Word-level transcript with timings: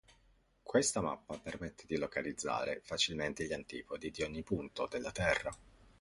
Questa 0.63 0.99
mappa 0.99 1.37
permette 1.37 1.83
di 1.85 1.95
localizzare 1.95 2.81
facilmente 2.83 3.45
gli 3.45 3.53
antipodi 3.53 4.09
di 4.09 4.23
ogni 4.23 4.41
punto 4.41 4.87
della 4.87 5.11
Terra. 5.11 5.55